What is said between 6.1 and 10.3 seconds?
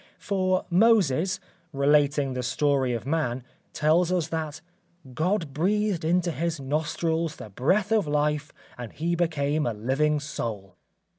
his nostrils the breath of life, and he became a living